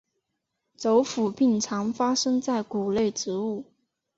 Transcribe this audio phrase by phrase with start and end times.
[0.77, 3.63] 轴腐病常发生在谷类植物。